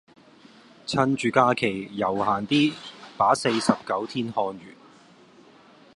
[0.87, 2.73] 趁著假期悠閒的
[3.17, 4.59] 把四十九天看完